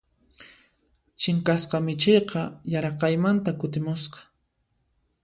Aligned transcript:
Chinkasqa 1.21 1.77
michiyqa 1.85 2.41
yaraqaymanta 2.73 3.51
kutimusqa. 3.59 4.19